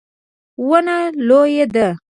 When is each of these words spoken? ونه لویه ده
ونه 0.67 0.97
لویه 1.27 1.65
ده 1.73 1.87